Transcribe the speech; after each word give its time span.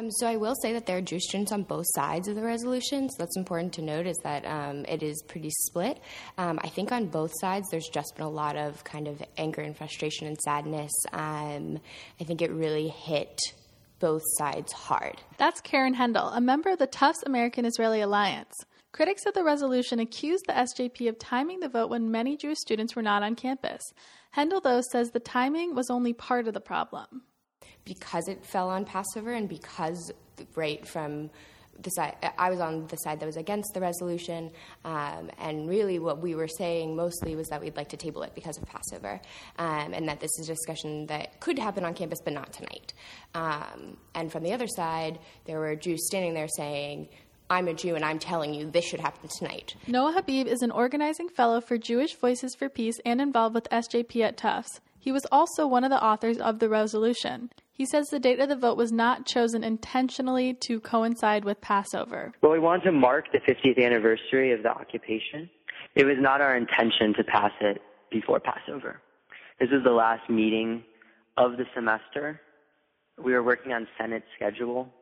Um, 0.00 0.10
so 0.10 0.26
I 0.26 0.36
will 0.36 0.54
say 0.54 0.72
that 0.72 0.86
there 0.86 0.96
are 0.96 1.02
Jewish 1.02 1.24
students 1.24 1.52
on 1.52 1.62
both 1.62 1.84
sides 1.94 2.26
of 2.26 2.34
the 2.34 2.42
resolution. 2.42 3.10
So 3.10 3.16
that's 3.18 3.36
important 3.36 3.74
to 3.74 3.82
note 3.82 4.06
is 4.06 4.16
that 4.22 4.46
um, 4.46 4.86
it 4.86 5.02
is 5.02 5.22
pretty 5.28 5.50
split. 5.50 6.00
Um, 6.38 6.58
I 6.62 6.68
think 6.68 6.90
on 6.90 7.06
both 7.06 7.32
sides 7.38 7.68
there's 7.70 7.88
just 7.88 8.16
been 8.16 8.24
a 8.24 8.30
lot 8.30 8.56
of 8.56 8.82
kind 8.82 9.08
of 9.08 9.22
anger 9.36 9.60
and 9.60 9.76
frustration 9.76 10.26
and 10.26 10.38
sadness. 10.38 10.92
Um, 11.12 11.78
I 12.18 12.24
think 12.24 12.40
it 12.40 12.50
really 12.50 12.88
hit 12.88 13.38
both 13.98 14.22
sides 14.38 14.72
hard. 14.72 15.16
That's 15.36 15.60
Karen 15.60 15.94
Hendel, 15.94 16.34
a 16.34 16.40
member 16.40 16.70
of 16.70 16.78
the 16.78 16.86
Tufts 16.86 17.22
American 17.26 17.66
Israeli 17.66 18.00
Alliance. 18.00 18.54
Critics 18.92 19.26
of 19.26 19.34
the 19.34 19.44
resolution 19.44 20.00
accused 20.00 20.44
the 20.46 20.54
SJP 20.54 21.10
of 21.10 21.18
timing 21.18 21.60
the 21.60 21.68
vote 21.68 21.90
when 21.90 22.10
many 22.10 22.38
Jewish 22.38 22.58
students 22.58 22.96
were 22.96 23.02
not 23.02 23.22
on 23.22 23.36
campus. 23.36 23.82
Hendel, 24.34 24.62
though, 24.62 24.80
says 24.80 25.10
the 25.10 25.20
timing 25.20 25.74
was 25.74 25.90
only 25.90 26.14
part 26.14 26.48
of 26.48 26.54
the 26.54 26.60
problem. 26.60 27.22
Because 27.84 28.28
it 28.28 28.44
fell 28.44 28.70
on 28.70 28.84
Passover 28.84 29.32
and 29.32 29.48
because, 29.48 30.12
right 30.54 30.86
from 30.86 31.30
the 31.82 31.90
side, 31.90 32.16
I 32.38 32.50
was 32.50 32.60
on 32.60 32.86
the 32.88 32.96
side 32.96 33.20
that 33.20 33.26
was 33.26 33.36
against 33.36 33.72
the 33.74 33.80
resolution, 33.80 34.50
um, 34.84 35.30
and 35.38 35.68
really 35.68 35.98
what 35.98 36.20
we 36.20 36.34
were 36.34 36.48
saying 36.48 36.94
mostly 36.94 37.36
was 37.36 37.48
that 37.48 37.60
we'd 37.60 37.76
like 37.76 37.88
to 37.90 37.96
table 37.96 38.22
it 38.22 38.34
because 38.34 38.58
of 38.58 38.64
Passover, 38.66 39.20
um, 39.58 39.94
and 39.94 40.08
that 40.08 40.20
this 40.20 40.30
is 40.38 40.48
a 40.48 40.52
discussion 40.52 41.06
that 41.06 41.40
could 41.40 41.58
happen 41.58 41.84
on 41.84 41.94
campus 41.94 42.20
but 42.22 42.32
not 42.32 42.52
tonight. 42.52 42.92
Um, 43.34 43.96
and 44.14 44.30
from 44.30 44.42
the 44.42 44.52
other 44.52 44.66
side, 44.66 45.18
there 45.46 45.58
were 45.58 45.74
Jews 45.74 46.06
standing 46.06 46.34
there 46.34 46.48
saying, 46.48 47.08
I'm 47.48 47.66
a 47.66 47.74
Jew 47.74 47.96
and 47.96 48.04
I'm 48.04 48.20
telling 48.20 48.54
you 48.54 48.70
this 48.70 48.84
should 48.84 49.00
happen 49.00 49.28
tonight. 49.28 49.74
Noah 49.88 50.12
Habib 50.12 50.46
is 50.46 50.62
an 50.62 50.70
organizing 50.70 51.28
fellow 51.28 51.60
for 51.60 51.76
Jewish 51.78 52.14
Voices 52.14 52.54
for 52.54 52.68
Peace 52.68 53.00
and 53.04 53.20
involved 53.20 53.56
with 53.56 53.68
SJP 53.70 54.22
at 54.22 54.36
Tufts. 54.36 54.80
He 55.00 55.12
was 55.12 55.26
also 55.32 55.66
one 55.66 55.82
of 55.82 55.90
the 55.90 56.02
authors 56.02 56.38
of 56.38 56.58
the 56.58 56.68
resolution. 56.68 57.50
He 57.72 57.86
says 57.86 58.06
the 58.06 58.20
date 58.20 58.38
of 58.38 58.48
the 58.48 58.56
vote 58.56 58.76
was 58.76 58.92
not 58.92 59.26
chosen 59.26 59.64
intentionally 59.64 60.54
to 60.66 60.80
coincide 60.80 61.44
with 61.44 61.60
Passover. 61.60 62.32
Well, 62.42 62.52
we 62.52 62.58
wanted 62.58 62.84
to 62.84 62.92
mark 62.92 63.24
the 63.32 63.38
50th 63.38 63.82
anniversary 63.82 64.52
of 64.52 64.62
the 64.62 64.70
occupation. 64.70 65.48
It 65.96 66.04
was 66.04 66.16
not 66.18 66.40
our 66.40 66.56
intention 66.56 67.14
to 67.14 67.24
pass 67.24 67.52
it 67.60 67.80
before 68.10 68.38
Passover. 68.38 69.00
This 69.58 69.70
was 69.72 69.82
the 69.82 69.90
last 69.90 70.28
meeting 70.28 70.84
of 71.36 71.52
the 71.56 71.64
semester. 71.74 72.40
We 73.22 73.32
were 73.32 73.42
working 73.42 73.72
on 73.72 73.88
Senate 73.98 74.22
schedule 74.36 74.92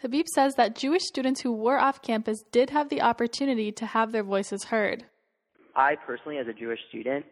Habib 0.00 0.26
says 0.34 0.54
that 0.54 0.76
Jewish 0.76 1.02
students 1.02 1.42
who 1.42 1.52
were 1.52 1.78
off 1.78 2.00
campus 2.00 2.42
did 2.52 2.70
have 2.70 2.88
the 2.88 3.02
opportunity 3.02 3.70
to 3.72 3.84
have 3.84 4.12
their 4.12 4.22
voices 4.22 4.64
heard. 4.64 5.04
I 5.76 5.96
personally, 6.06 6.38
as 6.38 6.46
a 6.48 6.54
Jewish 6.54 6.80
student, 6.88 7.26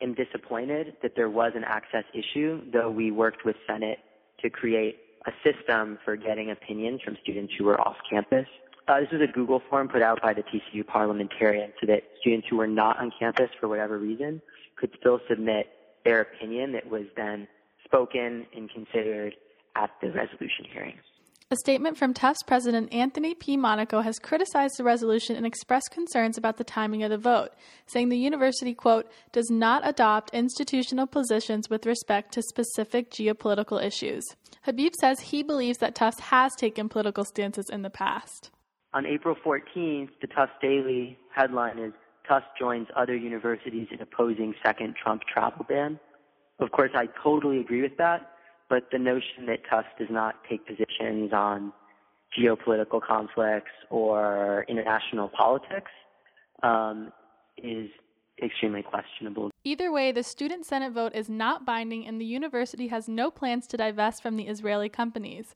am 0.00 0.14
disappointed 0.14 0.94
that 1.02 1.12
there 1.16 1.30
was 1.30 1.52
an 1.54 1.64
access 1.64 2.04
issue, 2.12 2.60
though 2.72 2.90
we 2.90 3.10
worked 3.10 3.44
with 3.44 3.56
Senate 3.66 3.98
to 4.42 4.50
create 4.50 4.98
a 5.26 5.32
system 5.42 5.98
for 6.04 6.16
getting 6.16 6.50
opinions 6.50 7.00
from 7.02 7.16
students 7.22 7.52
who 7.58 7.64
were 7.64 7.80
off 7.80 7.96
campus. 8.08 8.46
Uh, 8.88 9.00
this 9.00 9.10
was 9.10 9.20
a 9.20 9.32
Google 9.32 9.60
form 9.68 9.88
put 9.88 10.02
out 10.02 10.22
by 10.22 10.32
the 10.32 10.42
TCU 10.42 10.86
parliamentarian 10.86 11.72
so 11.80 11.86
that 11.86 12.04
students 12.20 12.46
who 12.48 12.56
were 12.56 12.68
not 12.68 12.98
on 13.00 13.10
campus 13.18 13.50
for 13.58 13.68
whatever 13.68 13.98
reason 13.98 14.40
could 14.76 14.90
still 15.00 15.20
submit 15.28 15.66
their 16.04 16.20
opinion 16.20 16.72
that 16.72 16.88
was 16.88 17.04
then 17.16 17.48
spoken 17.84 18.46
and 18.54 18.70
considered 18.70 19.34
at 19.74 19.90
the 20.00 20.10
resolution 20.12 20.64
hearings. 20.72 21.00
A 21.48 21.54
statement 21.54 21.96
from 21.96 22.12
Tufts 22.12 22.42
President 22.42 22.92
Anthony 22.92 23.32
P. 23.32 23.56
Monaco 23.56 24.00
has 24.00 24.18
criticized 24.18 24.74
the 24.78 24.82
resolution 24.82 25.36
and 25.36 25.46
expressed 25.46 25.92
concerns 25.92 26.36
about 26.36 26.56
the 26.56 26.64
timing 26.64 27.04
of 27.04 27.10
the 27.10 27.18
vote, 27.18 27.50
saying 27.86 28.08
the 28.08 28.18
university, 28.18 28.74
quote, 28.74 29.08
does 29.30 29.48
not 29.48 29.86
adopt 29.86 30.34
institutional 30.34 31.06
positions 31.06 31.70
with 31.70 31.86
respect 31.86 32.34
to 32.34 32.42
specific 32.42 33.12
geopolitical 33.12 33.80
issues. 33.80 34.24
Habib 34.62 34.92
says 35.00 35.20
he 35.20 35.44
believes 35.44 35.78
that 35.78 35.94
Tufts 35.94 36.18
has 36.18 36.50
taken 36.56 36.88
political 36.88 37.24
stances 37.24 37.70
in 37.70 37.82
the 37.82 37.90
past. 37.90 38.50
On 38.92 39.06
April 39.06 39.36
14th, 39.36 40.08
the 40.20 40.26
Tufts 40.26 40.56
Daily 40.60 41.16
headline 41.32 41.78
is 41.78 41.92
Tufts 42.26 42.48
joins 42.58 42.88
other 42.96 43.14
universities 43.14 43.86
in 43.92 44.00
opposing 44.00 44.52
second 44.64 44.96
Trump 45.00 45.22
travel 45.32 45.64
ban. 45.68 46.00
Of 46.58 46.72
course, 46.72 46.90
I 46.96 47.06
totally 47.22 47.60
agree 47.60 47.82
with 47.82 47.98
that 47.98 48.32
but 48.68 48.90
the 48.90 48.98
notion 48.98 49.46
that 49.46 49.60
Tufts 49.68 49.90
does 49.98 50.08
not 50.10 50.36
take 50.48 50.66
positions 50.66 51.32
on 51.32 51.72
geopolitical 52.38 53.00
conflicts 53.00 53.70
or 53.90 54.64
international 54.68 55.28
politics 55.28 55.90
um, 56.62 57.12
is 57.56 57.88
extremely 58.42 58.82
questionable. 58.82 59.50
Either 59.64 59.90
way, 59.90 60.12
the 60.12 60.22
student 60.22 60.66
senate 60.66 60.92
vote 60.92 61.14
is 61.14 61.30
not 61.30 61.64
binding, 61.64 62.06
and 62.06 62.20
the 62.20 62.24
university 62.24 62.88
has 62.88 63.08
no 63.08 63.30
plans 63.30 63.66
to 63.68 63.76
divest 63.76 64.22
from 64.22 64.36
the 64.36 64.44
Israeli 64.44 64.88
companies. 64.88 65.54